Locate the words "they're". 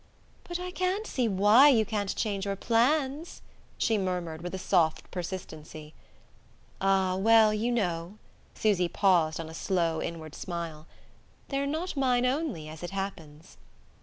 11.49-11.67